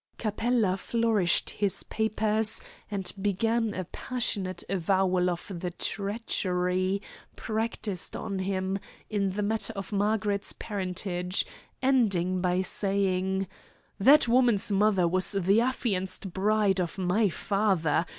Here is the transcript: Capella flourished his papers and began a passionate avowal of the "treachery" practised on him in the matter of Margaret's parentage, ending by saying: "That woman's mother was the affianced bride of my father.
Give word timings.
Capella 0.17 0.77
flourished 0.77 1.51
his 1.51 1.83
papers 1.83 2.59
and 2.89 3.11
began 3.21 3.71
a 3.75 3.83
passionate 3.83 4.63
avowal 4.67 5.29
of 5.29 5.51
the 5.59 5.69
"treachery" 5.69 6.99
practised 7.35 8.15
on 8.15 8.39
him 8.39 8.79
in 9.11 9.33
the 9.33 9.43
matter 9.43 9.71
of 9.75 9.91
Margaret's 9.93 10.53
parentage, 10.53 11.45
ending 11.83 12.41
by 12.41 12.63
saying: 12.63 13.45
"That 13.99 14.27
woman's 14.27 14.71
mother 14.71 15.07
was 15.07 15.33
the 15.33 15.61
affianced 15.61 16.33
bride 16.33 16.79
of 16.81 16.97
my 16.97 17.29
father. 17.29 18.07